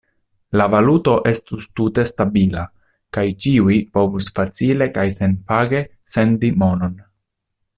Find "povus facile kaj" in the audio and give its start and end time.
3.99-5.07